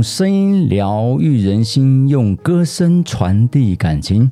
[0.00, 4.30] 用声音疗愈人心，用歌声传递感情。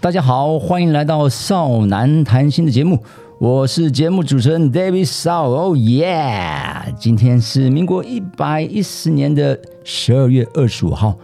[0.00, 2.98] 大家好，欢迎来到少男谈心的节目，
[3.38, 5.50] 我是节目主持人 David 少。
[5.50, 6.94] 哦耶！
[6.98, 11.18] 今天是民国一百一十年的十二月二十五号。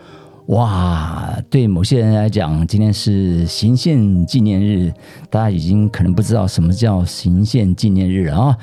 [0.48, 4.93] 哇，对某些人来讲，今天是行宪纪念日。
[5.31, 8.54] 大家已经可能不知道什么叫行宪纪念日啊。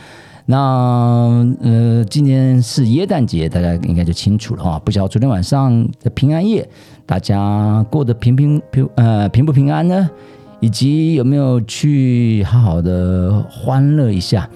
[0.48, 4.80] 那呃，今天是耶诞节，大家应该就清楚了哈。
[4.86, 6.68] 不晓得昨天晚上的平安夜，
[7.04, 10.10] 大家过得平平平呃平不平安呢？
[10.60, 14.48] 以及有没有去好好的欢乐一下？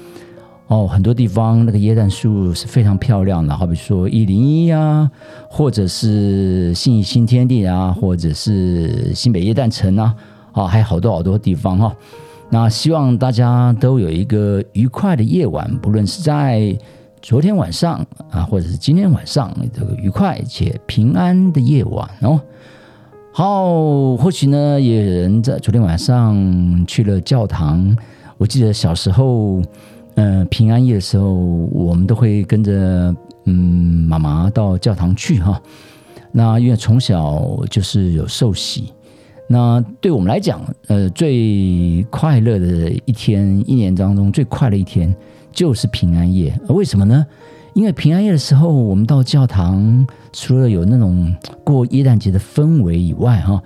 [0.68, 5.10] 哦，很多地方那个椰诞树是非常漂亮的，好比说一零一啊，
[5.50, 10.16] 或者是信义新天地啊，或者是新北椰诞城啊，
[10.52, 11.92] 啊，还有好多好多地方哈。
[12.52, 16.76] 那希望大家都有一个愉快的夜晚，不论是在
[17.22, 22.42] 昨天晚上啊，或者是今天晚上，这个愉快且平安的夜晚哦。
[23.32, 26.36] 好，或许呢，也有人在昨天晚上
[26.88, 27.96] 去了教堂。
[28.40, 29.62] 我记得小时候，
[30.16, 35.62] 嗯，平安夜的时候，我们都会跟着嗯妈妈到教堂去哈。
[36.32, 38.92] 那因为从小就是有受洗。
[39.52, 45.14] 那对我们来讲，呃，最快乐的一天，一年当中最快乐一天
[45.52, 46.54] 就是平安夜。
[46.68, 47.26] 为什么呢？
[47.74, 53.60] 因为平安夜的时候，我们到教堂，除了有那种过耶诞节的氛围以外，哈，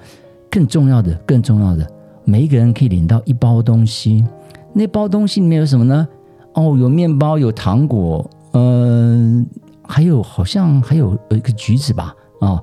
[0.49, 1.85] 更重要的，更重要的，
[2.23, 4.23] 每一个人可以领到一包东西。
[4.71, 6.07] 那包东西里面有什么呢？
[6.53, 9.45] 哦，有面包，有糖果，嗯，
[9.85, 12.61] 还有好像还有一个橘子吧，啊。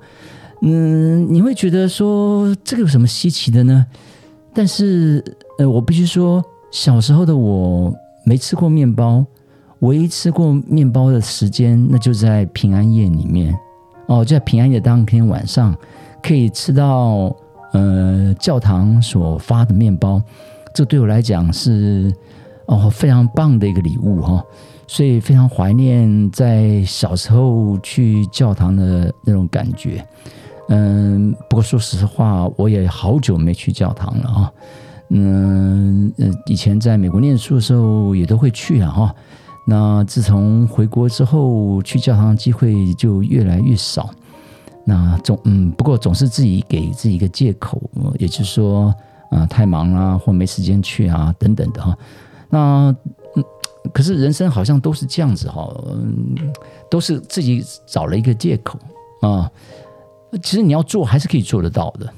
[0.63, 3.87] 嗯，你会觉得说这个有什么稀奇的呢？
[4.53, 5.25] 但是，
[5.59, 7.95] 呃，我必须说，小时候的我
[8.25, 9.25] 没吃过面包，
[9.79, 13.57] 唯一吃过面包的时间，那就在平安夜里面。
[14.07, 15.75] 哦，在平安夜当天晚上，
[16.23, 17.35] 可以吃到
[17.73, 20.21] 呃教堂所发的面包，
[20.75, 22.13] 这对我来讲是
[22.67, 24.45] 哦非常棒的一个礼物哈。
[24.89, 30.05] 所以非常怀念在小时候去教堂的那种感觉。
[30.73, 34.53] 嗯，不过说实话，我也好久没去教堂了啊。
[35.09, 39.15] 嗯呃，以前在美国念书的时候也都会去啊哈。
[39.67, 44.11] 那自从回国之后，去教堂的机会就越来越少。
[44.85, 47.83] 那总嗯，不过总是自己给自己一个借口，
[48.19, 48.95] 也就是说
[49.33, 51.99] 啊，太忙啦，或没时间去啊，等等的哈。
[52.49, 52.95] 那
[53.35, 53.45] 嗯，
[53.93, 56.37] 可是人生好像都是这样子哈，嗯，
[56.89, 58.79] 都是自己找了一个借口
[59.21, 59.51] 啊。
[60.43, 62.13] 其实你要做还是可以做得到的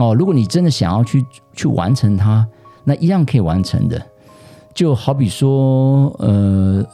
[0.00, 0.14] 哦。
[0.14, 2.46] 如果你真的想要去去完成它，
[2.84, 4.00] 那一样可以完成的。
[4.74, 6.84] 就好比说，呃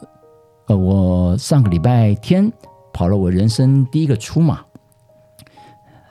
[0.67, 2.53] 呃，我上个礼拜天
[2.93, 4.61] 跑了我人生第一个出马，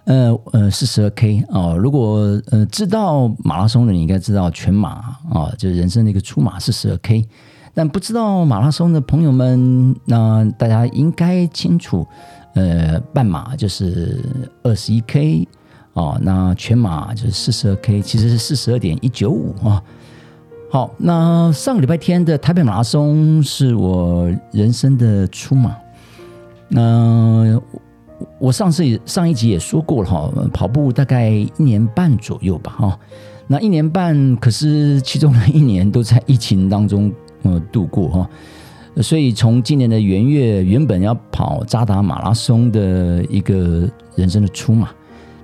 [0.06, 1.76] 呃呃，四十二 K 啊。
[1.76, 4.90] 如果呃知道马拉松的，你应该知道全马
[5.32, 7.24] 啊，就是人生的一个出马四十二 K。
[7.76, 12.08] 但不知道马拉松的朋友们，那大家应该清楚。
[12.56, 14.20] 呃，半马就是
[14.64, 15.48] 二十一 K
[15.94, 19.82] 哦，那全马就是四十二 K，其实是四十二点一九五啊。
[20.72, 25.76] 好，那上个礼拜天的台北马拉松是我人生的初马。
[26.68, 27.60] 那
[28.38, 33.00] 我上次上一集也说过了哈，跑步大概一年半左右吧哈。
[33.48, 37.12] 那一年半，可是其中的一年都在疫情当中
[37.42, 38.30] 呃度过哈。
[39.02, 44.90] 所以从今年的元月，原本要跑扎达马拉松的一个人生的出马，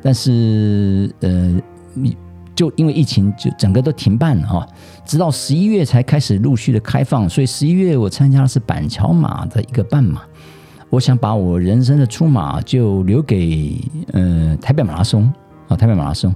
[0.01, 1.61] 但是呃，
[2.53, 4.67] 就因为疫情，就整个都停办了哈。
[5.05, 10.21] 直到十一月才开始陆续的开放，所以十一月我参加的是板桥马的一个半马。
[10.89, 13.75] 我想把我人生的出马就留给
[14.11, 15.31] 呃台北马拉松
[15.67, 16.33] 啊，台北马拉松。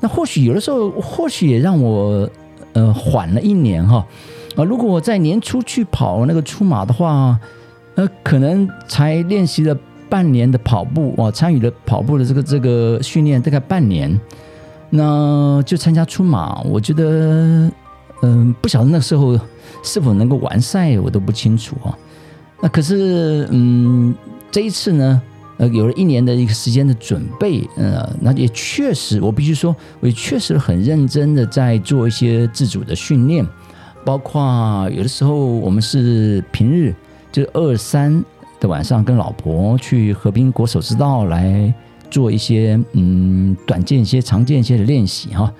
[0.00, 2.28] 那或许有的时候，或许也让我
[2.72, 4.06] 呃缓了一年哈。
[4.56, 7.38] 啊，如果我在年初去跑那个出马的话，
[7.94, 9.76] 呃，可能才练习了
[10.08, 14.18] 半年的跑步，哇，参与了跑步的这个这个训练大概半年，
[14.88, 17.70] 那就参加出马，我觉得，
[18.22, 19.38] 嗯，不晓得那时候
[19.82, 21.96] 是否能够完赛，我都不清楚啊。
[22.62, 24.14] 那可是，嗯，
[24.50, 25.20] 这一次呢，
[25.58, 33.46] 呃，有了一年的一个时间的准备，呃，那也确实，我必须说，我也确实很认真的在做一些自主的训练。
[34.06, 36.94] 包括有的时候我们是平日，
[37.32, 38.24] 就是二三
[38.60, 41.74] 的晚上，跟老婆去河滨国手之道来
[42.08, 45.52] 做一些嗯短间歇、长间歇的练习哈。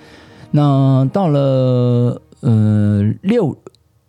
[0.52, 3.54] 那到了呃六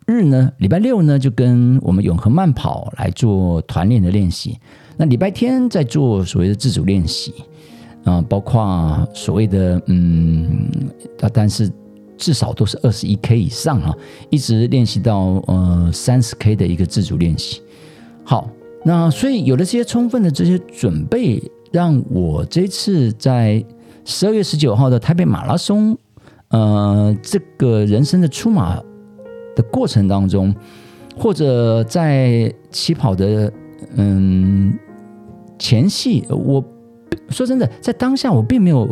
[0.06, 4.56] 日呢，礼拜六呢就跟我们永和慢跑来做团练的练习。
[4.96, 7.34] 那礼拜天在做所谓的自主练习
[8.04, 10.70] 啊，包括所谓的嗯，
[11.34, 11.68] 但是
[12.18, 13.96] 至少都是二十一 K 以上啊，
[14.28, 17.62] 一直练习到呃三十 K 的一个自主练习。
[18.24, 18.50] 好，
[18.84, 21.42] 那所以有了这些充分的这些准备，
[21.72, 23.64] 让我这次在
[24.04, 25.96] 十二月十九号的台北马拉松，
[26.48, 28.76] 呃，这个人生的出马
[29.56, 30.54] 的过程当中，
[31.16, 33.52] 或者在起跑的
[33.96, 34.78] 嗯
[35.58, 36.62] 前戏，我
[37.30, 38.88] 说真的，在当下我并没有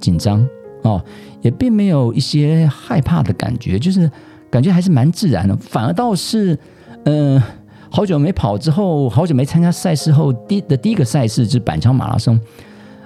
[0.00, 0.46] 紧张
[0.86, 1.04] 哦，
[1.42, 4.10] 也并没有一些害怕的感觉，就是
[4.50, 6.58] 感觉还是蛮自然的，反而倒是
[7.04, 7.42] 嗯。
[7.88, 12.38] 好久没跑之后，好久没参加赛事后，第的第一个赛事是板桥马拉松。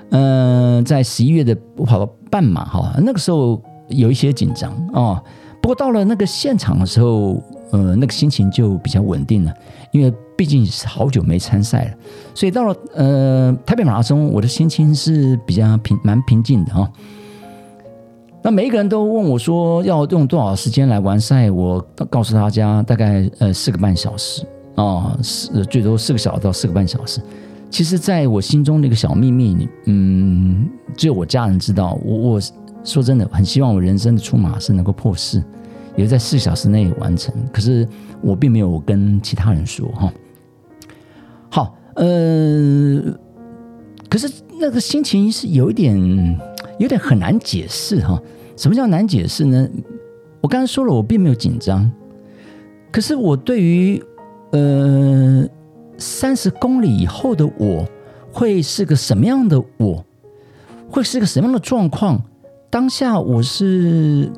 [0.09, 5.23] 嗯，在十一月的我跑到半马哈，那个时候有一些紧张哦。
[5.63, 7.41] 不过到了那个现场的时候，
[7.71, 9.53] 呃，那个心情就比较稳定了，
[9.93, 11.91] 因为毕竟是好久没参赛了，
[12.35, 16.91] 所以到了呃台北马拉松，我的心情是比较平蛮平静的哈。
[18.43, 24.45] 那每一个人都问我说要用多少时间来完赛，我告诉大家大概呃四个半小时。
[24.77, 27.21] 哦，是最多四个小时到四个半小时。
[27.69, 31.99] 其实，在我心中那个小秘密，嗯，只有我家人知道。
[32.03, 32.41] 我我
[32.83, 35.43] 说真的，很希望我人生的出马是能够破四，
[35.97, 37.35] 也在四小时内完成。
[37.53, 37.87] 可是
[38.23, 40.13] 我并没有跟其他人说哈。
[41.51, 43.03] 好，呃，
[44.09, 44.29] 可是
[44.59, 45.95] 那个心情是有一点，
[46.81, 48.21] 有点很难解释哈。
[48.57, 49.69] 什么叫难解释呢？
[50.41, 51.89] 我刚才说了，我并没有紧张，
[52.91, 54.03] 可是我对于。
[54.53, 55.49] 呃，
[55.97, 57.87] 三十公里以后的我
[58.33, 60.05] 会是个什么样的我？
[60.89, 62.21] 会是个什么样的状况？
[62.69, 64.29] 当下我是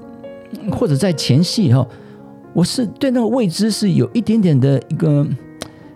[0.70, 1.88] 或者在前戏哈，
[2.52, 5.26] 我是对那个未知是有一点点的一个，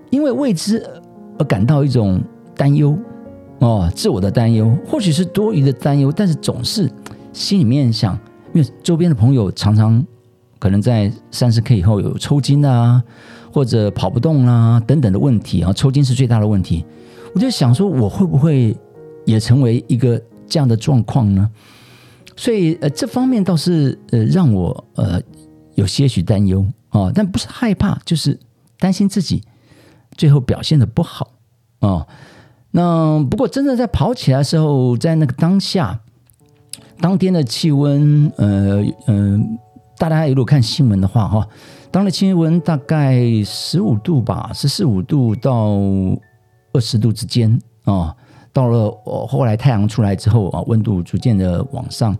[0.08, 0.82] 因为未知
[1.38, 2.18] 而感到一种
[2.56, 2.96] 担忧
[3.60, 6.90] 哦，自我的担忧，或许是多余的担忧，但是总是
[7.32, 8.18] 心里面想，
[8.52, 10.04] 因为周边的朋友常常
[10.58, 13.02] 可能在三十 K 以后有抽筋啊。
[13.52, 16.84] 或者跑不动啦等等的问题啊，抽筋是最大的问题。
[17.34, 18.76] 我就想说，我会不会
[19.24, 21.50] 也成为一个这样的状况呢？
[22.36, 25.18] 所以呃，这方面倒是呃让我呃
[25.74, 28.38] 有些许担忧啊，但不是害怕，就是
[28.78, 29.42] 担心自己
[30.18, 31.32] 最后表现的不好
[31.78, 32.06] 啊。
[32.76, 35.98] 那不过真的在跑起来的时候，在那个当下，
[37.00, 39.58] 当天的气温，呃嗯，
[39.96, 41.48] 大家如果看新闻的话哈。
[41.90, 45.78] 当的气温大概十五度吧，十四五度到
[46.74, 48.14] 二十度之间啊。
[48.52, 48.90] 到了
[49.26, 52.14] 后来太阳出来之后啊，温度逐渐的往上，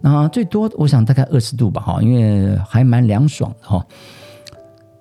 [0.00, 3.84] 那最多我想大概二十度吧哈，因为还蛮凉爽的哈。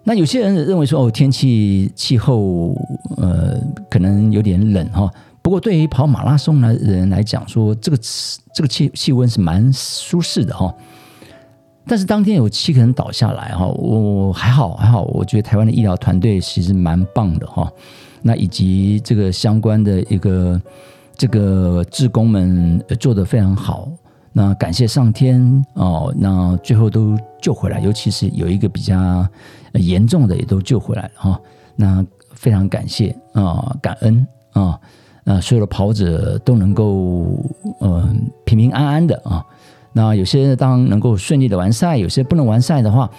[0.07, 2.74] 那有些人认为说哦，天气气候
[3.18, 3.59] 呃
[3.89, 5.12] 可能有点冷哈。
[5.42, 7.98] 不过对于跑马拉松的人来讲，说这个
[8.54, 10.74] 这个气气温是蛮舒适的哈。
[11.86, 17.69] 但是当天有七个人倒下来哈，我还好还好，我觉得台湾的医疗团队其实蛮棒的哈。
[18.21, 20.62] 那以及这个相关的一个
[21.18, 23.90] 这个职工们做得非常好，
[24.31, 29.28] 那感谢上天哦，那最后都救回来，尤其是有一个比较
[29.78, 31.42] 严重的也都救回来了哈。
[31.76, 34.80] 那非常感谢啊，感恩啊，
[35.24, 37.44] 那所有的跑者都能够
[37.81, 39.46] 嗯平平安安的啊。
[39.94, 43.10] 那有些当能够顺利的完赛，有些不能完赛的话，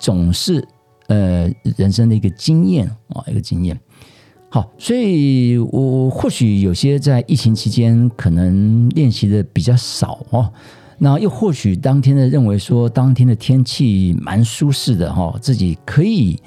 [0.00, 0.66] 总是
[1.06, 3.78] 呃人生的一个经验啊，一个经验。
[4.48, 10.52] 好，所以我或许有些在疫情期间可能练习的比较少哦，
[11.04, 16.40] 那又或许当天的认为说当天的天气蛮舒适的哈，自己可以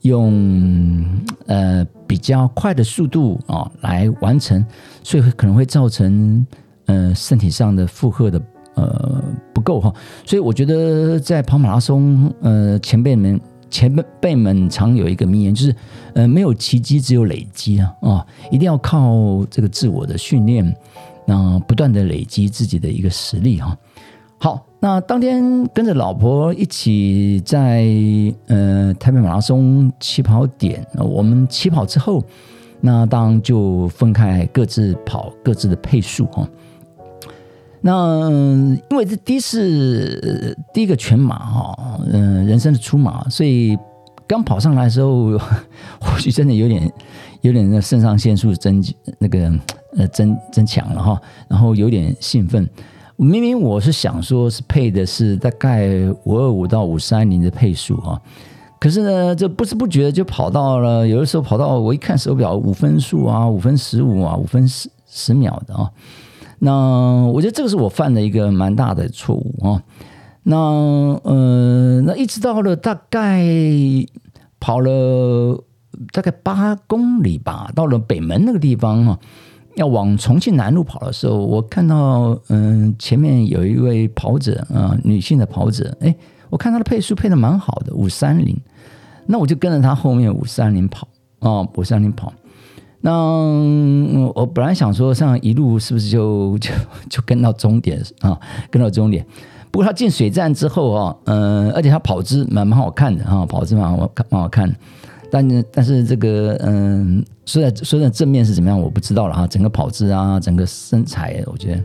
[0.00, 1.04] 用
[1.46, 4.64] 呃比较快的速度啊来完成，
[5.02, 6.46] 所以可能会造成
[6.86, 8.40] 呃身体上的负荷的。
[8.74, 9.92] 呃，不够哈，
[10.24, 15.74] 所以我觉得在跑马拉松，呃，前辈们前辈辈们常有一个名言，就是
[16.14, 20.72] 呃，没有奇迹，只有累积啊啊，一定要靠这个自我的训练，
[21.26, 23.76] 那不断的累积自己的一个实力哈。
[24.40, 27.84] 好，那当天跟着老婆一起在
[28.46, 32.22] 呃台北马拉松起跑点，我们起跑之后，
[32.80, 36.48] 那当就分开各自跑各自的配速哈。
[37.80, 38.30] 那
[38.90, 43.76] 因为这第一次第一个全马哈，嗯，人生的出马，所以
[44.24, 45.36] 刚跑上来的时候，
[46.00, 46.92] 或许真的有点
[47.40, 48.80] 有点那肾上腺素增
[49.18, 49.52] 那个
[49.96, 52.68] 呃增增强了哈，然后有点兴奋。
[53.20, 55.88] 明明我是想说是配的是大概
[56.22, 58.22] 五二五到五三零的配速啊，
[58.78, 65.90] 可是呢，这不知不觉就跑到了，有的时候跑到我一看手表，五分数啊，五分十五啊，五分十十秒的啊。
[66.60, 69.82] 那我觉得这个是我犯的一个蛮大的错误啊。
[70.44, 70.56] 那
[71.24, 73.44] 呃，那一直到了大概
[74.60, 75.60] 跑了
[76.12, 79.18] 大概八公里吧，到了北门那个地方哈，
[79.78, 86.14] 要往重庆南路跑的时候，我看到嗯前面有一位跑者啊，女性的跑者，哎。
[86.50, 88.56] 我看他的配速配的蛮好的，五三零，
[89.26, 91.06] 那我就跟着他后面五三零跑
[91.40, 92.32] 啊，五三零跑。
[93.02, 93.12] 那
[94.34, 96.70] 我本来想说，像一路是不是就 就
[97.10, 98.40] 就跟到终点啊？
[98.70, 99.26] 跟到终点。
[99.70, 104.74] 不过他进水站之后啊，嗯，而且他跑姿蛮蛮好看的啊，跑姿蛮好看蛮好看。
[105.30, 109.46] 但是但是这个嗯，虽然虽然正面是怎么样，我不知道了哈。
[109.46, 111.84] 整个跑姿啊，整个身材，我觉得。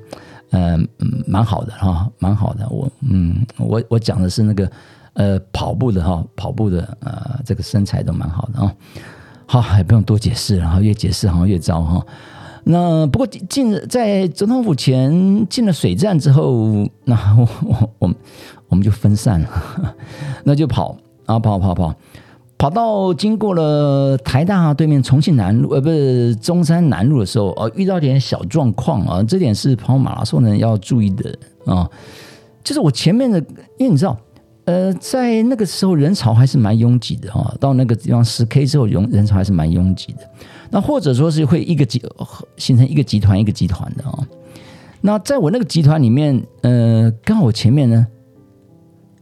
[0.56, 0.88] 嗯，
[1.26, 2.70] 蛮好的哈，蛮好的。
[2.70, 4.72] 我嗯，我我讲的是那个
[5.14, 8.72] 呃跑步的哈，跑步的呃这个身材都蛮好的啊。
[9.48, 12.06] 好，也不用多解释了哈，越解释好像越糟哈。
[12.66, 15.12] 那不过进在总统府前
[15.50, 18.16] 进了水站之后，那我我我们
[18.70, 19.96] 我们就分散了，
[20.44, 20.96] 那就跑
[21.26, 21.74] 啊跑跑。
[21.74, 21.96] 跑
[22.64, 31.86] 跑到经过了台大对面重庆南路，呃，不是中山南路的时候，呃，遇到点小状况啊，这点是跑马拉松的人要注意的啊。
[32.64, 33.38] 就是我前面的，
[33.78, 34.18] 因为你知道，
[34.64, 37.54] 呃，在那个时候人潮还是蛮拥挤的哈。
[37.60, 40.20] 到那个地方十 K 之后，人人潮还是蛮拥挤的。
[40.70, 42.02] 那或者说是会一个集
[42.56, 44.18] 形成一个集团一个集团的啊。
[45.02, 48.08] 那在我那个集团里面，呃，刚好前面呢，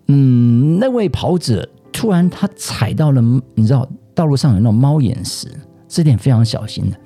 [0.09, 1.67] 嗯，那位跑者。
[2.01, 3.21] 突然，他踩到了，
[3.53, 5.47] 你知道，道路上有那种猫眼石，
[5.87, 6.97] 这点非常小心的。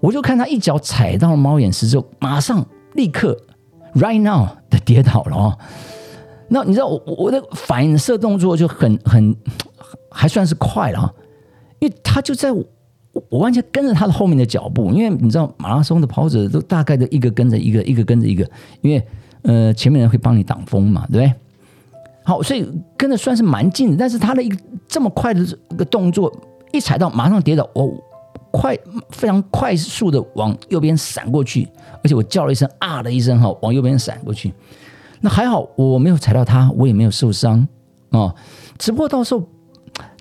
[0.00, 3.34] 我就看他一脚踩到了猫眼石之后，马上立刻
[3.94, 5.58] right now 的跌倒了哦。
[6.50, 9.34] 那你知道，我我的反射动作就很很
[10.10, 11.14] 还算是快了啊，
[11.78, 12.62] 因为他就在我
[13.30, 18.46] 我完全跟着他的后面的脚步，因为你知道，马拉松的跑者都大概的一个跟着一个，一个跟着一个，
[18.82, 19.02] 因为
[19.40, 21.32] 呃前面人会帮你挡风嘛，对不对？
[22.28, 24.56] 好，所以跟着算是蛮近的，但是他的一个
[24.86, 26.30] 这么快的一个动作，
[26.74, 27.90] 一踩到马上跌倒，我
[28.50, 28.76] 快
[29.08, 31.66] 非常快速的往右边闪过去，
[32.02, 34.52] 而且我叫了一声啊的一声哈，往右边闪过去。
[35.22, 37.66] 那还好我没有踩到他，我也没有受伤
[38.10, 38.34] 啊。
[38.76, 39.42] 只不过到时候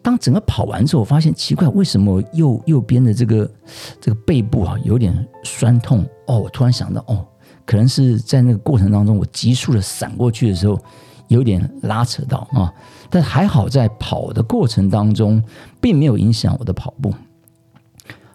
[0.02, 3.52] 当整个跑完之后，我发现奇怪，为什么右右边的这个
[4.00, 6.06] 这个背部啊有点酸痛？
[6.28, 7.28] 哦，我突然想到，哦，
[7.66, 10.80] 可能是在那个过程当中，我急速的闪过去的时候。
[11.28, 12.74] 有点拉扯到啊，
[13.10, 15.44] 但还好在跑的过程当中，
[15.82, 17.14] 并没有影响我的跑步。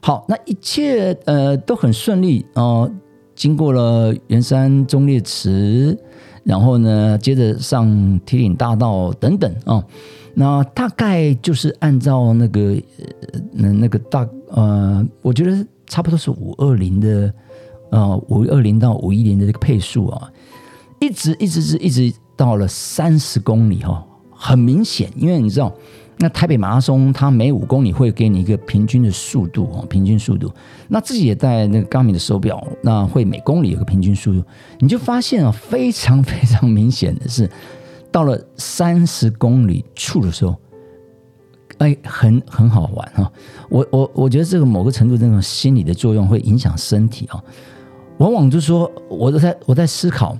[0.01, 2.87] 好，那一切呃都很顺利啊，
[3.35, 5.97] 经过了圆山中烈池，
[6.45, 9.83] 然后呢，接着上铁岭大道等等啊，
[10.35, 12.77] 那大概就是按照那个
[13.57, 17.33] 呃那个大呃，我觉得差不多是五二零的
[17.91, 20.31] 啊，五二零到五一零的这个配速啊，
[21.01, 22.13] 一直一直是一直。
[22.43, 25.73] 到了三十公里哈，很明显，因为你知道，
[26.19, 30.53] 那台北马拉松它每五公里会给你一个平均的速度哦，平均速度。
[30.89, 34.43] 那自己也带那个高米的手表，那会每公里有个平均速度，
[34.81, 37.49] 你就发现啊，非常非常明显的是，
[38.11, 40.57] 到了三十公里处的时候，
[41.79, 43.33] 哎，很很好玩哈。
[43.69, 47.41] 我我我觉得这个某个程度这种心理的作用会影响身体啊，
[48.19, 50.37] 往往就说，我都在我在思考。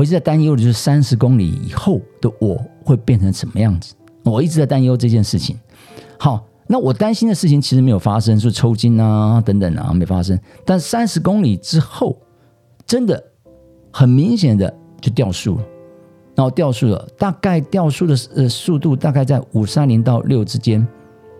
[0.00, 3.94] 我一直在担忧的就是三十公里以后的我会变成什么样子。
[4.22, 5.60] 我一直在担忧这件事情。
[6.18, 10.40] 好，那我担心的事情其实没有发生，是抽筋啊等等啊没发生。
[10.64, 12.16] 但三十公里之后，
[12.86, 13.22] 真的
[13.92, 15.64] 很明显的就掉速了，
[16.34, 20.86] 然后掉速了，大概掉速的呃速度大概在五三零到六之间，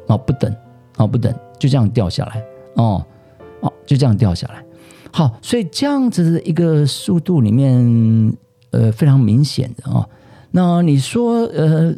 [0.09, 0.55] 哦不等，
[0.99, 3.03] 哦不等，就这样掉下来，哦
[3.61, 4.63] 哦就这样掉下来。
[5.11, 8.37] 好，所以这样子的一个速度里面，
[8.71, 10.07] 呃，非常明显的啊。
[10.51, 11.95] 那你说，呃，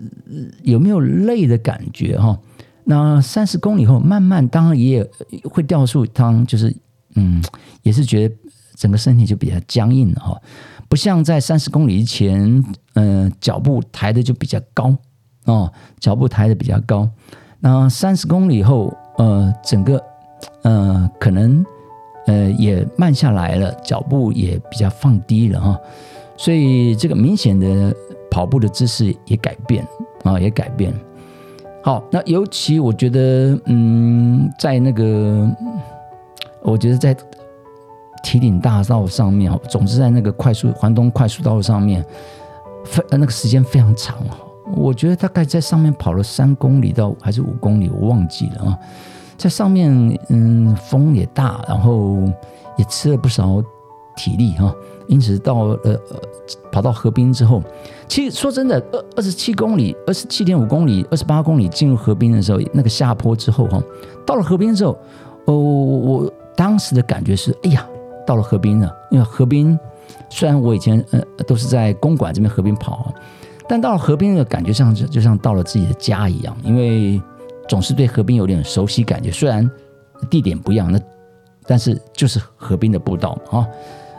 [0.63, 2.39] 有没有累的感觉哈？
[2.85, 5.09] 那三十公里后，慢慢当然也
[5.45, 6.75] 会掉速，当就是
[7.15, 7.43] 嗯，
[7.83, 8.35] 也是觉得
[8.77, 10.41] 整个身体就比较僵硬了哈。
[10.89, 12.65] 不像在三十公里前，
[12.95, 14.95] 嗯，脚步抬的就比较高
[15.45, 17.09] 哦，脚步抬的比较高。
[17.61, 20.03] 那三十公里后，呃，整个
[20.63, 21.65] 呃，可能。
[22.25, 25.77] 呃，也慢下来了，脚步也比较放低了哈，
[26.43, 27.95] 所以这个明显的
[28.29, 29.87] 跑步的姿势也改变
[30.25, 30.93] 啊，也改变。
[31.85, 35.49] 好，那尤其我觉得，嗯，在那个，
[36.61, 37.17] 我觉得在
[38.25, 42.05] 提顶大道上面，总是在那个快速环东快速道路上面，
[42.85, 44.19] 非那个时间非常长
[44.75, 48.79] 我觉得大概在上面跑了三公里到还是五公里，我忘记了啊。
[49.37, 52.17] 在上面，嗯，风也大，然后
[52.77, 53.63] 也吃了不少
[54.17, 54.75] 体力哈。
[55.09, 56.01] 因此到呃呃
[56.71, 57.63] 跑到河滨之后，
[58.09, 63.83] 其实说真的，二二十七公里、二十七点五公里、二十八公里进入河滨的时候，那个下坡之后哈，
[64.25, 64.99] 到了河滨之后，
[65.47, 67.87] 哦，我当时的感觉是，哎呀，
[68.27, 68.91] 到了河滨了。
[69.11, 69.79] 因为河滨
[70.31, 73.13] 虽然我以前呃都是在公馆这边河滨跑，
[73.69, 77.21] 但到了河滨的感觉像就像到了自己的家一样，因为。
[77.69, 79.71] 总是对河滨有点熟悉感觉，虽然
[80.29, 81.01] 地点不一样，那
[81.65, 83.67] 但是就是河滨的步道啊。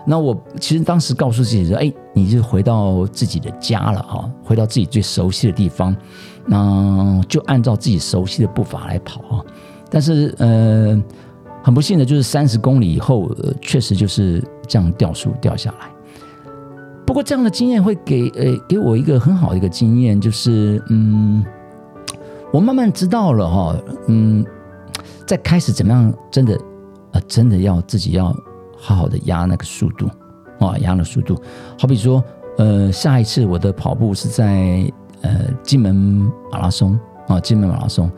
[0.05, 5.95] 那我其实当时告诉自己说：“哎，你就回到自己的家了哈，回到自己最熟悉的地方，
[6.45, 9.45] 那就按照自己熟悉的步伐来跑啊。”
[9.89, 11.01] 但是呃，
[11.63, 15.89] 很不幸的就是三十公里以后，呃确实就是这样掉速掉下来。
[17.05, 21.43] 不过这样的经验会给呃给我一个很好的一个经验，就是嗯。
[22.51, 23.75] 我慢慢知道了哈，
[24.09, 24.45] 嗯，
[25.25, 26.55] 在开始怎么样，真的，
[27.11, 28.31] 呃，真的要自己要
[28.85, 30.09] 好好的压那个速度，
[30.59, 31.41] 啊，压那速度。
[31.79, 32.21] 好比说，
[32.57, 35.95] 呃，下一次我的跑步是在呃金门
[36.51, 36.99] 马拉松
[37.29, 38.11] 啊，金门马拉松，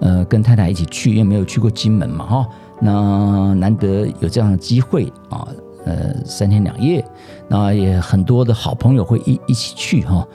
[0.00, 2.48] 呃，跟太太一起去，因为没有去过金门嘛，哈，
[2.80, 5.46] 那难得有这样的机会啊，
[5.84, 7.04] 呃，三天两夜，
[7.46, 10.26] 那也很多的好朋友会一一起去哈。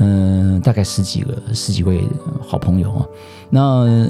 [0.00, 2.04] 嗯，大概十几个、十几位
[2.44, 3.06] 好朋友啊，
[3.48, 3.60] 那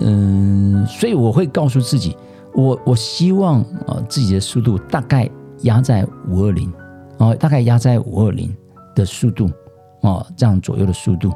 [0.03, 2.17] 嗯，所以我会告诉自己，
[2.55, 5.29] 我我希望啊，自己的速度大概
[5.63, 6.73] 压在五二零
[7.19, 8.55] 啊，大概压在五二零
[8.95, 9.51] 的速度
[10.03, 11.33] 啊，这样左右的速度，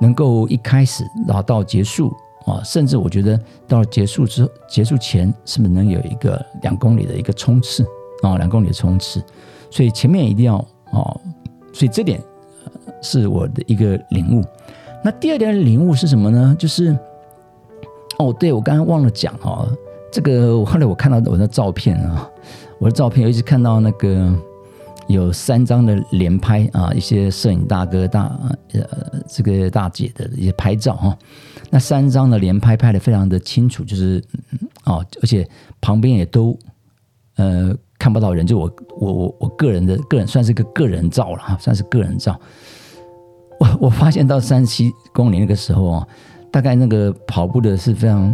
[0.00, 2.12] 能够一开始然后到结束
[2.46, 7.84] 啊，甚至我觉得到结束之，结束前是不是能有一个两公里的一个冲刺
[8.22, 9.22] 啊，两公里的冲刺，
[9.70, 10.56] 所以前面一定要
[10.92, 11.14] 啊，
[11.72, 12.20] 所以这点。
[13.02, 14.42] 是我的一个领悟。
[15.04, 16.56] 那第二点领悟是什么呢？
[16.58, 16.96] 就是
[18.18, 19.68] 哦，对我刚刚忘了讲哦，
[20.14, 22.30] 这个我后来我看到我的照片啊，
[22.78, 24.32] 我的照片，尤其看到那个
[25.08, 28.30] 有三张的连拍啊，一些摄影大哥大
[28.74, 28.80] 呃
[29.26, 31.18] 这个大姐的一些拍照哈，
[31.68, 34.22] 那三张的连拍拍的非常的清楚，就是
[34.84, 35.44] 哦，而且
[35.80, 36.56] 旁边也都
[37.34, 42.40] 呃看不到人，就我我我我个人的个人算是个个人照了哈，算是个人照。
[43.58, 46.06] 我我发现到三十七公里那个时候啊，
[46.52, 48.32] 大概那个跑步的是非常，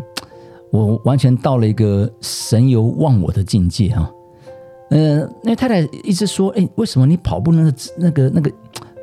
[0.70, 4.10] 我完全到了一个神游忘我的境界啊。
[4.90, 8.50] 嗯，那太太一直说，哎，为什么你跑步那个那个那个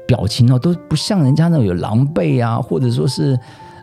[0.05, 3.39] 表情哦，都不像人家那种有狼狈啊，或者说是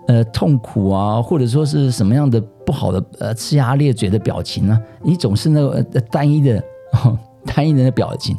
[0.07, 4.79] 呃痛苦啊，或者说是什么样的不好的呃呲牙咧嘴的表情呢？
[5.03, 6.63] 你总是那个单一的
[7.47, 8.37] 单一人的表情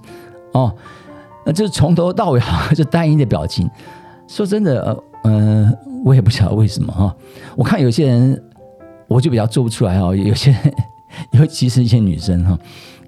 [0.53, 0.73] 哦。
[1.43, 2.41] 那就是从头到尾，
[2.75, 3.69] 就单一的表情。
[4.27, 5.71] 说真的，呃，
[6.03, 7.15] 我也不晓得为什么哈。
[7.55, 8.43] 我看有些人，
[9.07, 10.15] 我就比较做不出来哈。
[10.15, 10.55] 有些，
[11.31, 12.57] 尤其是一些女生哈，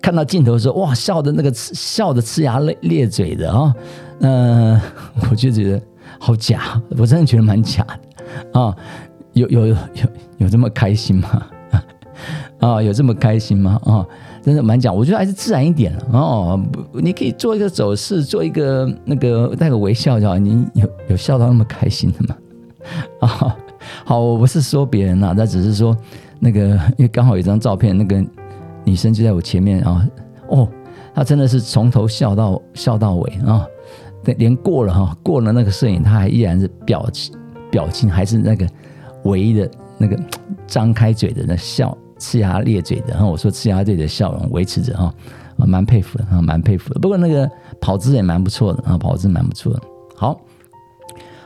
[0.02, 3.74] 看到镜头的时候，哇，笑的那个笑的呲牙咧咧嘴的啊，
[4.22, 4.80] 嗯，
[5.30, 5.82] 我就觉得
[6.20, 8.76] 好假，我真的觉得蛮假的啊。
[9.34, 11.46] 有有有有有这么开心吗？
[12.60, 13.80] 啊，有这么开心吗？
[13.86, 14.06] 啊？
[14.42, 16.60] 真的蛮假，我觉得还是自然一点哦。
[16.94, 20.38] 你可以做一个走势，做一个那个带个微笑就好。
[20.38, 22.36] 你有有笑到那么开心的吗？
[23.20, 23.58] 啊，
[24.06, 25.96] 好，我不是说别人呐，那只是说
[26.40, 26.62] 那个，
[26.98, 28.24] 因为刚好有一张照片，那个
[28.84, 30.08] 女生就在我前面啊。
[30.50, 30.68] 哦，
[31.14, 33.66] 她真的是从头笑到笑到尾啊。
[34.38, 37.36] 连过了哈，过了那个摄影，她还依然是表情
[37.72, 38.68] 表情还是那个
[39.24, 40.20] 唯一的那个
[40.66, 41.98] 张开嘴的那笑。
[42.20, 45.14] 呲牙咧嘴的，然后我说呲牙咧嘴的笑容维持着哈，
[45.60, 47.00] 啊，蛮佩服的啊，蛮佩服的。
[47.00, 47.48] 不过那个
[47.80, 49.82] 跑姿也蛮不错的啊，跑姿蛮不错的。
[50.16, 50.42] 好，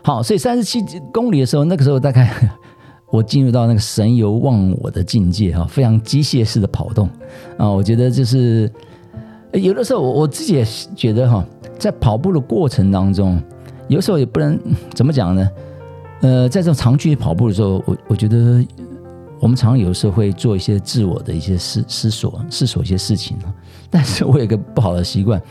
[0.03, 0.83] 好，所以三十七
[1.13, 2.33] 公里的时候，那个时候大概
[3.11, 7.09] 我进入到那个神游忘我的境界哈，非常机械式的跑动
[7.57, 7.69] 啊。
[7.69, 8.71] 我觉得就是
[9.53, 11.45] 有的时候我我自己也觉得哈，
[11.77, 13.41] 在跑步的过程当中，
[13.87, 14.59] 有时候也不能
[14.93, 15.49] 怎么讲呢？
[16.21, 18.65] 呃，在这种长距离跑步的时候，我我觉得。
[19.39, 23.35] 我们常常有时候会做一些自我的一些思思索、思索一些事情
[23.89, 25.41] 但是我有一个不好的习惯，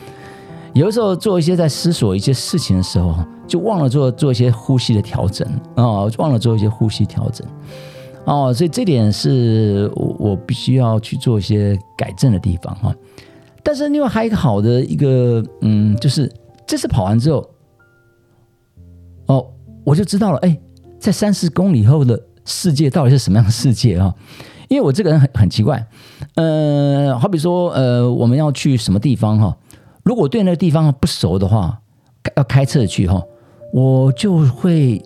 [0.72, 3.14] 有的时候做一些在思索一些事情的时候，
[3.46, 7.46] 就忘了做做一些呼吸的调整啊，忘了做一些呼吸调整
[8.24, 12.94] 哦，所以这点是我必须要去做一些改正的地方哈。
[13.62, 16.30] 但是另外还有一个好的一个嗯，就是
[16.66, 17.50] 这次跑完之后，
[19.26, 19.46] 哦，
[19.84, 20.58] 我就知道了，哎，
[20.98, 22.20] 在三十公里后的。
[22.46, 24.12] 世界到底是什么样的世界啊？
[24.66, 25.86] 因为我这个人很很奇怪，
[26.34, 29.56] 呃，好比说，呃，我们要去什么地方哈？
[30.04, 31.78] 如果对那个地方不熟的话，
[32.36, 33.22] 要开车去哈，
[33.72, 35.02] 我就会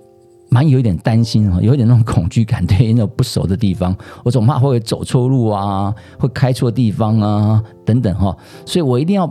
[0.50, 9.24] 蛮有一点担心哈，有一点那种恐惧感，对那种不熟的地方，我总怕会走错路啊，会开错地方啊，等等哈，所以我一定要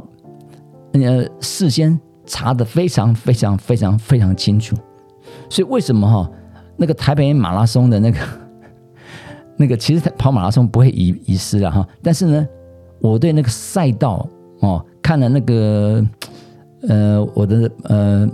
[0.93, 4.75] 呃事先查的非常非常非常非常清楚。
[5.49, 6.29] 所以为什么哈
[6.75, 8.19] 那个台北马拉松的那个
[9.57, 12.47] 那个其实跑马拉松不会遗遗失了哈，但是呢，
[12.99, 14.27] 我对那个赛道
[14.59, 16.03] 哦看了那个
[16.89, 18.27] 呃我的呃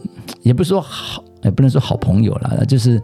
[0.43, 1.21] 也不是说好。
[1.41, 3.01] 也不能说好朋友了，就是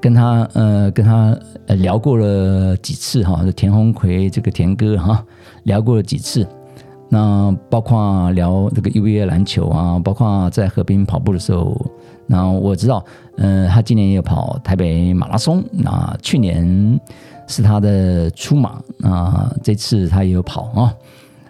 [0.00, 5.24] 跟他呃跟他呃聊过了几次哈，田鸿奎这个田哥哈
[5.62, 6.44] 聊过了几次，
[7.08, 11.80] 那包括聊这个 UVA 篮球啊，包括在河边跑步的时候，
[12.26, 13.04] 那我知道，
[13.36, 16.98] 嗯，他今年也有跑台北马拉松，那去年
[17.46, 20.92] 是他的出马，那这次他也有跑啊，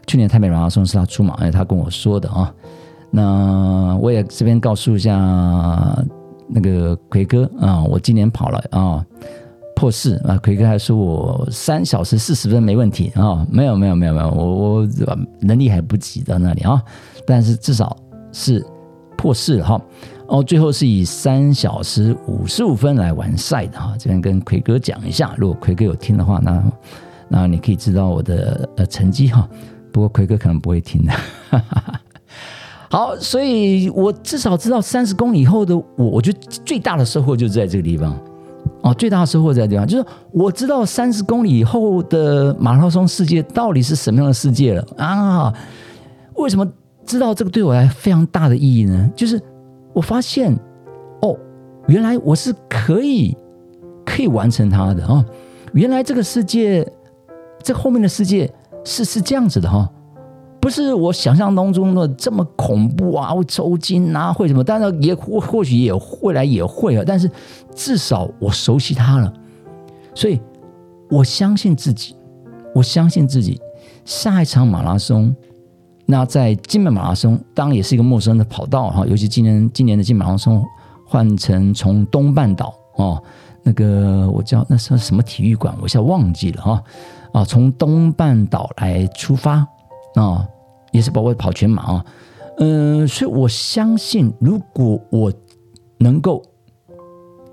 [0.08, 2.52] 去年台北马拉松是他出马，哎，他跟我说的啊，
[3.12, 6.04] 那我也这边告诉一下。
[6.50, 9.04] 那个奎哥啊，我今年跑了啊
[9.76, 14.88] 破四啊，奎哥还说我三小时四十分没问题啊，没有没有没有没有，我我
[15.40, 16.82] 能力还不及到那里啊，
[17.26, 17.94] 但是至少
[18.32, 18.64] 是
[19.14, 19.78] 破四哈。
[20.28, 26.64] 哦，最后是以三小时五十五分来完赛的哈，这边跟奎哥讲一下，如果奎哥有听的话，那
[27.28, 29.46] 那你可以知道我的呃成绩哈，
[29.92, 31.12] 不过奎哥可能不会听的。
[32.90, 38.18] 好，所以我至少知道三十公里以后的我，我觉得最大的收获就在这个地方
[38.80, 45.52] 哦，最大的收获在地方就是我知道三十公里以后的马拉松世界到底是什么样的世界了啊？
[46.36, 46.66] 为什么
[47.04, 49.10] 知道这个对我来非常大的意义呢？
[49.14, 49.38] 就是
[49.92, 50.50] 我发现
[51.20, 51.36] 哦，
[51.88, 53.36] 原来我是可以
[54.06, 55.22] 可以完成它的啊！
[55.74, 56.90] 原来这个世界，
[57.62, 58.50] 这后面的世界
[58.88, 59.88] 是是这样子的哈。
[60.60, 64.64] 不是我想象当中的这么恐怖啊，会抽筋啊，会什么？
[64.64, 67.30] 当然也或或许也未来也会啊，但是
[67.74, 69.32] 至少我熟悉它了，
[70.14, 70.40] 所以
[71.08, 72.16] 我相信自己，
[72.74, 73.60] 我相信自己，
[74.04, 75.34] 下一场马拉松，
[76.04, 80.64] 那在金门马拉松当然也是一个陌生的跑道哈，尤其今年今年的金马拉松
[81.06, 83.22] 换成从东半岛哦，
[83.62, 86.82] 那个我叫那是什么体育馆，我一下忘记了哈
[87.32, 89.66] 啊，从东半岛来出发。
[90.14, 90.48] 啊，
[90.90, 92.06] 也是包括跑全马啊，
[92.56, 95.32] 嗯，所以我相信，如果我
[95.98, 96.42] 能够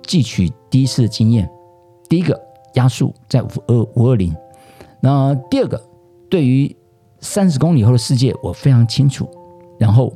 [0.04, 1.48] 汲取第一次的经验，
[2.10, 2.42] 第一个
[2.74, 4.34] 压速在五二五二零，
[5.00, 5.80] 那第二个
[6.28, 6.76] 对于
[7.20, 9.30] 三十公里后的世界我非常清楚，
[9.78, 10.12] 然后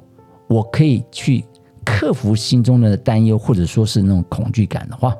[0.47, 1.45] 我可以去
[1.85, 5.15] 克服心中的担忧或者说是那种恐惧感的话，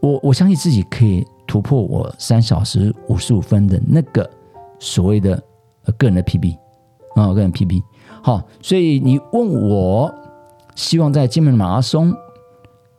[0.00, 4.28] 我我相信自己可以突破我三小时五十五分的那个
[4.78, 5.38] 所谓的。
[5.98, 6.56] 个人的 PB
[7.16, 7.82] 啊，个人 PB
[8.22, 10.08] 好，所以你问我
[10.76, 12.14] 希望在金门马拉松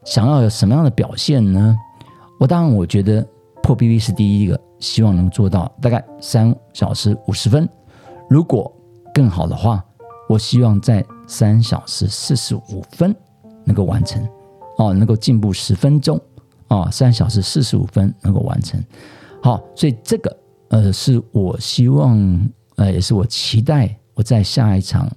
[0.03, 1.73] 想要有什么样的表现呢？
[2.41, 3.25] 我当然我觉得
[3.61, 7.67] 破 PB 是第一个，希望能做到大概三小时五十分。
[8.29, 8.69] 如果
[9.13, 9.81] 更好的话，
[10.27, 13.15] 我希望在三小时四十五分
[13.63, 14.21] 能够完成
[14.77, 16.19] 哦，能够进步十分钟
[16.81, 18.83] 啊，三小时四十五分能够完成。
[19.41, 20.37] 好，所以这个
[20.69, 22.49] 呃是我希望。
[22.75, 25.07] 呃，也是我期待我在下一场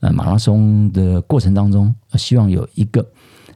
[0.00, 3.02] 呃马拉松的过程当中，希望有一个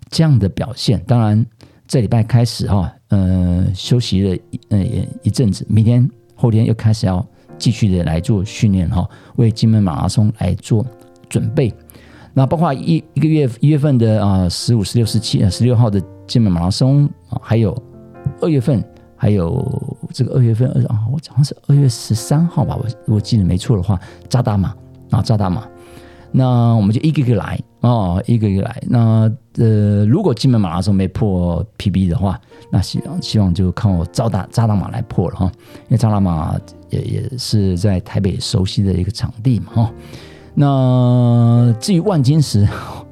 [0.09, 0.98] 这样的表现。
[1.07, 1.44] 当然，
[1.87, 4.78] 这礼拜开始哈，呃，休息了一呃
[5.22, 7.22] 一阵子，明天后天又开始要
[7.59, 10.83] 继续的来做训练哈，为金门马拉松来做
[11.28, 11.70] 准备。
[12.35, 17.75] 那包括一一个月一月份的啊十五、十六、十七、啊十六号的金门马拉松啊，还有
[18.40, 18.85] 二月份。
[19.16, 24.75] 还有这个二月份二啊，我好像是二月十三号吧，我如果记得没错的话，扎达马
[25.09, 25.66] 啊，扎达马，
[26.31, 28.83] 那我们就一个一个来啊，一个一个来。
[28.87, 32.38] 那呃，如果金门马拉松没破 PB 的话，
[32.70, 35.51] 那希望希望就靠我扎达扎达马来破了哈，
[35.85, 39.92] 因为扎达马也也是在台北熟悉的一个场地嘛哈。
[40.55, 42.67] 那至于万金石，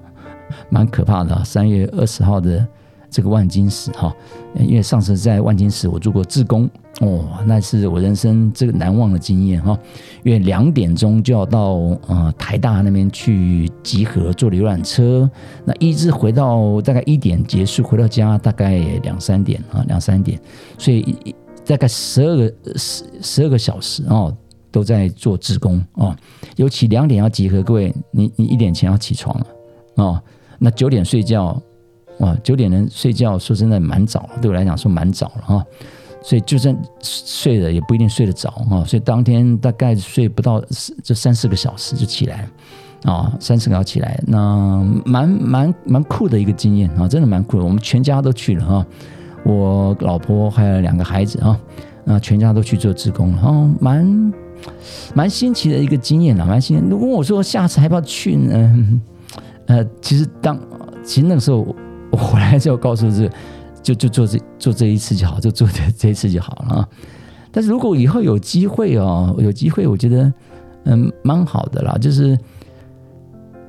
[0.70, 2.66] 蛮可怕的，三月二十号的。
[3.14, 4.10] 这个万金石哈，
[4.58, 6.66] 因为上次在万金石我做过志工
[7.02, 9.78] 哦，那是我人生这个难忘的经验哈。
[10.22, 11.74] 因为两点钟就要到
[12.06, 15.30] 呃台大那边去集合坐游览车，
[15.66, 20.40] 那一直回到大概一点结束，回到家大概两三点啊两三点，
[20.78, 21.34] 所以
[21.66, 24.34] 大概十二个十十二个小时哦
[24.72, 26.16] 都在做志工哦。
[26.56, 29.46] 尤其两点要集合，各位你你一点前要起床了
[29.96, 30.20] 哦，
[30.58, 31.62] 那九点睡觉。
[32.18, 35.66] 哇，九点能睡觉，说真的蛮早，对我来讲说蛮早了哈。
[36.22, 40.62] 所以就算睡了也不一定睡得着啊，所以当天大概睡不到
[41.02, 42.46] 就三四个小时就起来
[43.04, 47.64] 啊，三四个小时起来，那蛮蛮蛮酷的一个经验啊，真的蛮酷的。
[47.64, 48.86] 我们全家都去了哈，
[49.44, 51.58] 我老婆还有两个孩子啊，
[52.04, 54.32] 那全家都去做职工了，然后蛮
[55.14, 56.78] 蛮新奇的一个经验啊，蛮新。
[56.88, 59.00] 如果我说下次还不要去呢？
[59.66, 60.58] 呃，其实当
[61.04, 61.66] 其实那个时候
[62.10, 63.30] 我回来之后告诉这。
[63.82, 66.88] 就就做这做这一次就好，就做这 这一次就好了啊！
[67.50, 70.32] 但是如果以后有机会哦，有机会，我觉得
[70.84, 71.98] 嗯蛮好的啦。
[72.00, 72.38] 就是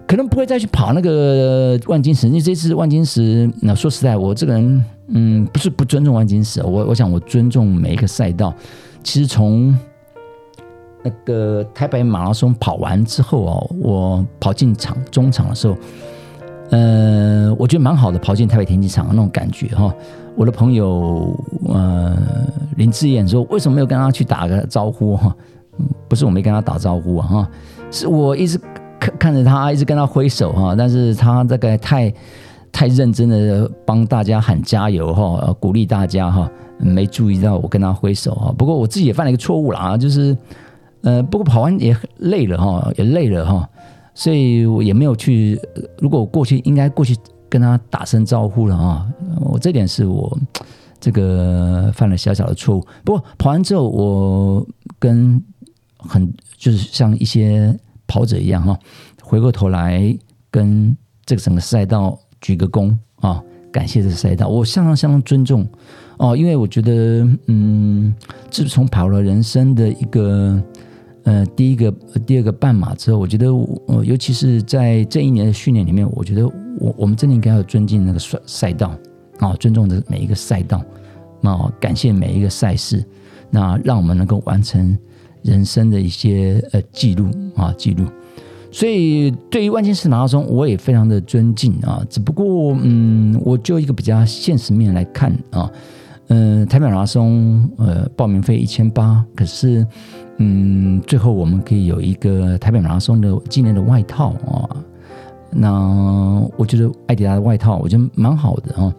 [0.07, 8.53] 可能不会再去跑那个万金石，因为这次万金石，那说实在，我这个人嗯不是不尊重万金石，我我想我尊重每一个赛道。
[9.03, 9.75] 其实从
[11.03, 15.75] 那个台北马拉松跑完之后哦，我跑进场中场的时候。
[16.69, 19.93] 呃，我觉得蛮好的，跑进台北田径场那种感觉哈。
[20.35, 21.37] 我的朋友
[21.67, 22.17] 呃
[22.77, 25.35] 林志燕说，为什么没有跟他去打个招呼哈？
[26.07, 27.49] 不是我没跟他打招呼啊哈，
[27.91, 28.59] 是我一直
[28.99, 30.73] 看看着他，一直跟他挥手哈。
[30.75, 32.11] 但是他这个太
[32.71, 38.51] 太认真的帮大家喊加油哈，鼓励大家哈，没注意到我跟他挥手哈。
[38.57, 40.35] 不过我自己也犯了一个错误了啊，就是
[41.03, 43.69] 呃，不过跑完也累了哈，也累了哈。
[44.15, 45.59] 所以我也没有去。
[45.97, 47.17] 如果我过去，应该过去
[47.49, 49.07] 跟他打声招呼了啊！
[49.41, 50.37] 我这点是我
[50.99, 52.87] 这个犯了小小的错误。
[53.03, 54.67] 不过跑完之后，我
[54.99, 55.41] 跟
[55.97, 58.77] 很就是像一些跑者一样哈，
[59.23, 60.15] 回过头来
[60.51, 65.67] 跟这个整个赛道鞠个躬啊，感谢这个赛道，我相当相当尊重
[66.17, 68.13] 哦，因为我觉得嗯，
[68.51, 70.61] 自从跑了人生的一个。
[71.23, 71.89] 呃，第一个、
[72.25, 73.47] 第二个半马之后，我觉得，
[73.87, 76.45] 呃，尤其是在这一年的训练里面，我觉得
[76.79, 78.93] 我我们真的应该要尊敬那个赛赛道
[79.39, 80.83] 啊，尊重的每一个赛道，
[81.43, 83.01] 啊，感谢每一个赛事，
[83.49, 84.97] 那让我们能够完成
[85.43, 88.05] 人生的一些呃记录啊记录。
[88.69, 92.05] 所以对于万金石马拉松，我也非常的尊敬啊。
[92.09, 95.71] 只不过，嗯，我就一个比较现实面来看啊，
[96.27, 99.87] 嗯，台北马拉松呃报名费一千八，可是。
[100.37, 104.69] 嗯，最后我们可以有一个台北马拉松的纪念的外套啊。
[105.55, 108.91] 那我觉得艾迪达的外套，我觉得蛮好的啊。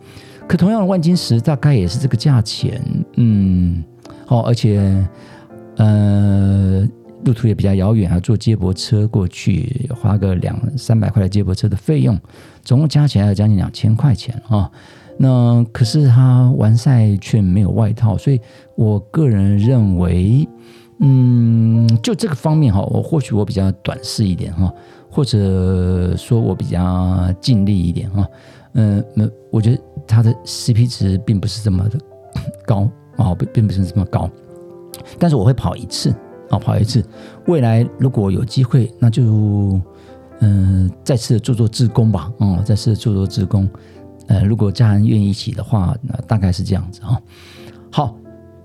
[0.46, 2.80] 可同样的万金石大概也是这个价钱，
[3.16, 3.82] 嗯，
[4.24, 5.04] 好，而且
[5.76, 6.88] 呃，
[7.24, 12.16] 路途也比较遥远，要坐接驳车过去，花个两三百块的接驳车的费用，
[12.62, 14.70] 总共加起来要将近两千块钱啊。
[15.18, 18.40] 那可是他完赛却没有外套，所以
[18.76, 20.48] 我个人认为。
[21.06, 24.72] 嗯，就这个方面哈，我或许我比较短视一点哈，
[25.10, 28.26] 或者说我比较尽力一点哈。
[28.72, 31.98] 嗯，那我觉得它的 CP 值并不是这么的
[32.64, 32.88] 高
[33.18, 34.30] 啊，并并不是这么高。
[35.18, 36.08] 但是我会跑一次
[36.48, 37.04] 啊，跑一次。
[37.48, 39.78] 未来如果有机会，那就
[40.40, 43.68] 嗯再次做做志工吧，哦，再次做做志工。
[44.26, 47.20] 呃，如果家人愿意一起的话，那大概是这样子哈。
[47.92, 48.16] 好，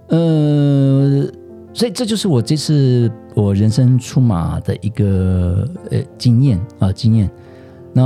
[0.08, 1.28] 呃。
[1.74, 7.30] 所以这就是我这次我人生出马的一个呃经验啊经验。
[7.94, 8.04] 那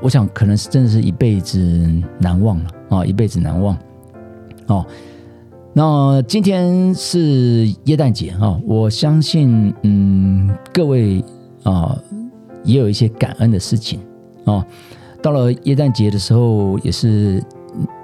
[0.00, 1.58] 我想可能是真的是一辈子
[2.18, 3.76] 难忘了啊，一辈子难忘。
[4.66, 4.86] 哦，
[5.72, 11.24] 那今天是耶诞节啊，我相信嗯各位
[11.64, 11.98] 啊
[12.62, 14.00] 也有一些感恩的事情
[14.44, 14.64] 啊。
[15.22, 17.42] 到了耶诞节的时候，也是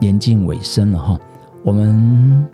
[0.01, 1.19] 年近尾声了哈，
[1.63, 2.47] 我们。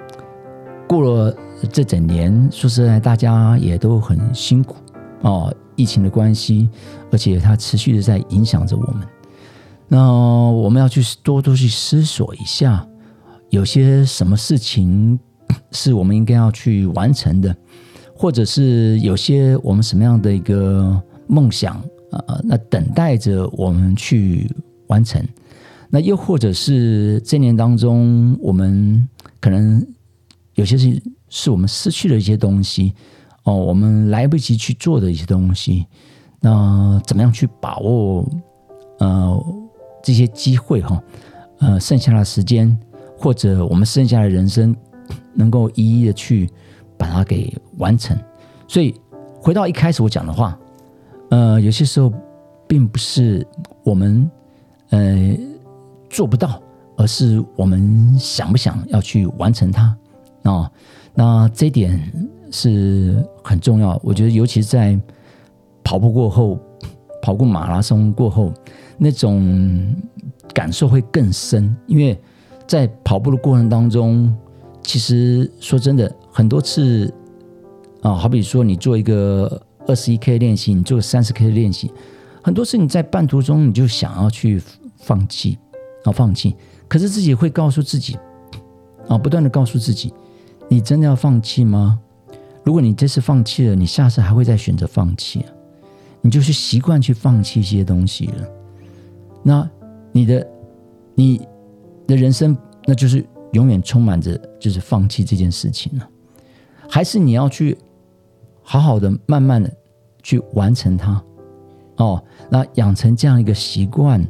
[0.92, 1.34] 过了
[1.72, 4.76] 这整年，说实在，大家也都很辛苦
[5.22, 5.50] 哦。
[5.74, 6.68] 疫情的关系，
[7.10, 9.08] 而且它持续的在影响着我们。
[9.88, 10.12] 那
[10.50, 12.86] 我们要去多多去思索一下，
[13.48, 15.18] 有些什么事情
[15.70, 17.56] 是我们应该要去完成的，
[18.14, 21.76] 或者是有些我们什么样的一个梦想
[22.10, 24.46] 啊，那等待着我们去
[24.88, 25.26] 完成。
[25.88, 29.08] 那又或者是这年当中，我们
[29.40, 29.82] 可能。
[30.54, 32.92] 有些是是我们失去了一些东西
[33.44, 35.86] 哦，我们来不及去做的一些东西，
[36.40, 38.28] 那怎么样去把握
[38.98, 39.44] 呃
[40.02, 41.02] 这些机会哈？
[41.58, 42.76] 呃，剩下的时间
[43.16, 44.76] 或者我们剩下的人生，
[45.32, 46.50] 能够一一的去
[46.98, 48.18] 把它给完成。
[48.68, 48.94] 所以
[49.40, 50.58] 回到一开始我讲的话，
[51.30, 52.12] 呃，有些时候
[52.66, 53.46] 并不是
[53.84, 54.30] 我们
[54.90, 55.36] 呃
[56.10, 56.60] 做不到，
[56.96, 59.96] 而是我们想不想要去完成它。
[60.42, 60.70] 啊，
[61.14, 62.00] 那这点
[62.50, 64.00] 是很重要。
[64.02, 64.98] 我觉得，尤其在
[65.84, 66.58] 跑步过后，
[67.22, 68.52] 跑过马拉松过后，
[68.98, 69.94] 那种
[70.52, 71.74] 感受会更深。
[71.86, 72.18] 因为
[72.66, 74.34] 在跑步的过程当中，
[74.82, 77.12] 其实说真的，很多次
[78.02, 81.92] 啊，好比说你做一个二十一 K 练习，你做三十 K 练习，
[82.42, 84.60] 很多次你在半途中你就想要去
[84.96, 85.58] 放弃
[86.04, 86.56] 啊，放弃，
[86.88, 88.18] 可是自己会告诉自己
[89.08, 90.12] 啊，不断的告诉自己，
[90.72, 92.00] 你真的要放弃吗？
[92.64, 95.52] 如果你这次放弃了，你下次还会再选择放弃啊？
[96.22, 98.48] 你就是习惯去放弃一些东西了，
[99.42, 99.70] 那
[100.12, 100.48] 你的
[101.14, 101.46] 你
[102.06, 102.56] 的人生，
[102.86, 106.08] 那就是永远充满着就是放弃这件事情了，
[106.88, 107.76] 还是你要去
[108.62, 109.70] 好好的、慢慢的
[110.22, 111.22] 去完成它？
[111.98, 114.26] 哦，那养成这样一个习惯，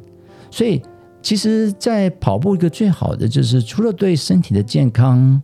[0.50, 0.83] 所以
[1.22, 5.40] 其实，在跑步一个最好的就是除了对身体的健康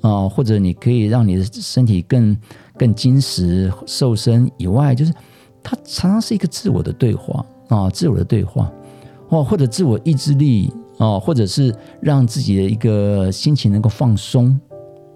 [0.00, 2.36] 啊，或者你可以让你的身体更
[2.76, 5.12] 更精实、瘦身以外，就是。
[5.62, 8.72] 它常常是一个自我的对话啊，自我的对话
[9.28, 14.58] 哦，或者自我意志力哦，或者是让自己的一个心情能够放松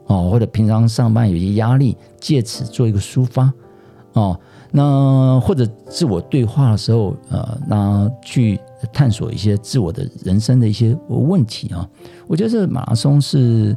[0.05, 3.51] 哦，或者平常上班有些压力，借此做一个抒发
[4.13, 4.39] 哦。
[4.71, 8.61] 那或者自我对话的时候，呃，那去
[8.93, 11.89] 探索一些自我的人生的一些问题啊。
[12.27, 13.75] 我觉得这马拉松是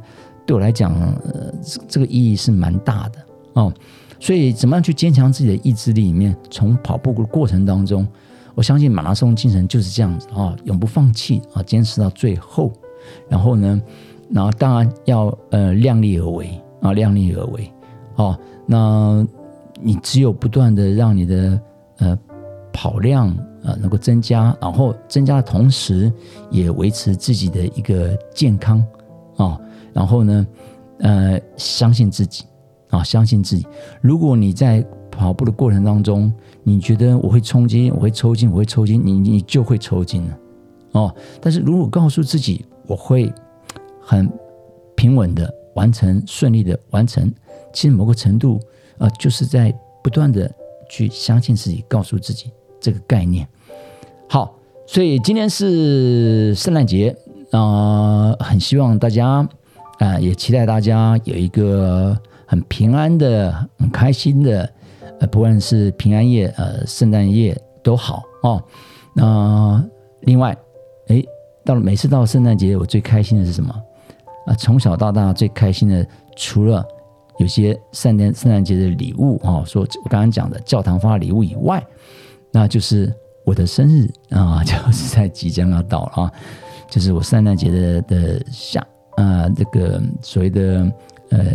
[0.48, 3.20] 对我来讲，呃，这这个意义是蛮大的
[3.54, 3.72] 哦。
[4.20, 6.06] 所以，怎么样去坚强自己的意志力？
[6.06, 8.08] 里面从跑步的过程当中，
[8.56, 12.72] 我相信马拉松精神就是这样子啊，永不放弃啊，坚持到最后。
[13.30, 13.80] 然后呢，
[14.32, 16.50] 然后当然要呃量力而为
[16.82, 17.72] 啊，量力而为
[18.16, 18.36] 哦。
[18.66, 19.24] 那
[19.82, 21.62] 你只有不断的让你的
[21.98, 22.18] 呃
[22.74, 23.28] 跑量
[23.64, 26.12] 呃能够增加，然后增加的同时，
[26.50, 28.84] 也维持自己的一个健康
[29.36, 29.60] 啊。
[29.98, 30.48] 然后呢，
[31.00, 32.46] 呃，相信自己。
[32.90, 33.68] 啊，相信自己。
[34.00, 34.82] 如果你在
[35.12, 36.32] 跑步的过程当中，
[36.64, 40.38] 你觉得我会冲筋，我会抽筋，我会抽筋，你你就会抽筋了。
[40.94, 43.30] 哦，但是如果告诉自己我会
[44.00, 44.32] 很
[44.96, 47.30] 平稳的完成，顺利的完成，
[47.74, 48.58] 其实某个程度
[48.98, 50.50] 啊，就是在不断的
[50.90, 53.46] 去相信自己，告诉自己这个概念。
[54.30, 57.14] 好，所以今天是圣诞节
[57.52, 59.46] 啊，很希望大家
[60.00, 62.18] 啊，也期待大家有一个。
[62.50, 64.72] 很平安的，很开心的，
[65.20, 68.64] 呃，不管是平安夜，呃，圣诞夜都好哦。
[69.14, 69.84] 那
[70.22, 70.56] 另外，
[71.10, 71.22] 哎，
[71.66, 73.76] 到了每次到圣诞节，我最开心的是什么？
[74.46, 76.08] 啊，从小到大最开心的，
[76.38, 76.82] 除了
[77.38, 81.86] 有些圣诞圣诞节的礼物啊，说我刚刚讲的教堂发礼物以外，
[82.50, 86.32] 那就是我的生日啊， 就是在即将要到了啊，
[86.90, 88.82] 就是我圣诞节的的下
[89.18, 90.90] 啊，这个所谓的
[91.32, 91.46] 呃。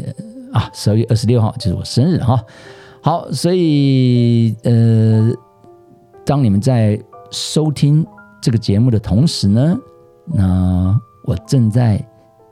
[0.52, 2.44] 啊，十二月二十六号就是我生日哈。
[3.00, 5.32] 好，所以呃，
[6.26, 8.06] 当你们在收听
[8.42, 9.74] 这个节目的同时呢，
[10.26, 10.94] 那
[11.24, 12.06] 我正在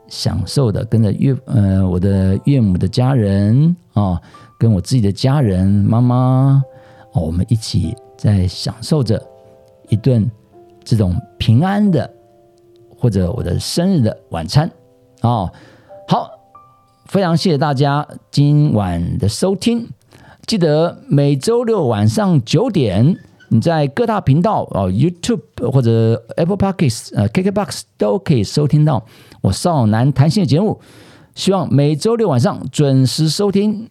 [0.07, 4.19] 享受的跟着岳呃我的岳母的家人啊，
[4.57, 6.59] 跟我自己的家人妈妈，
[7.13, 9.23] 我们一起在享受着
[9.89, 10.27] 一顿
[10.83, 12.11] 这种平安的
[12.97, 14.67] 或者我的生日的晚餐
[15.21, 15.51] 哦。
[16.07, 16.31] 好。
[17.05, 19.89] 非常谢谢大家今晚的收听，
[20.47, 23.17] 记得每周六晚上九点，
[23.49, 25.41] 你在各大频道哦，YouTube
[25.73, 29.05] 或者 Apple Podcasts、呃 KKBox 都可以收听到
[29.41, 30.79] 我少男谈心的节目。
[31.35, 33.89] 希望每周六晚上准时收听。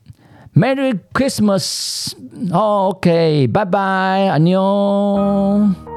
[0.55, 5.90] Merry Christmas！OK，拜拜，阿妞。